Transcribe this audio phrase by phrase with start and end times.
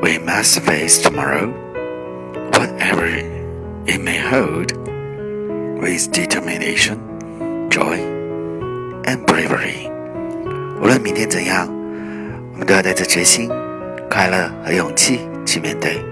[0.00, 1.52] We must face tomorrow,
[2.52, 3.06] whatever
[3.86, 4.72] it may hold,
[5.80, 6.98] with determination,
[7.68, 7.98] joy,
[9.04, 9.90] and bravery.
[10.80, 11.66] 无论明天怎样，
[12.52, 13.50] 我们都要带着决心、
[14.08, 16.02] 快乐和勇气去面对。